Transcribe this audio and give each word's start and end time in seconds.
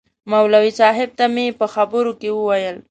مولوي 0.31 0.71
صاحب 0.79 1.09
ته 1.17 1.25
مې 1.33 1.45
په 1.59 1.65
خبرو 1.73 2.11
کې 2.19 2.29
ویل. 2.33 2.77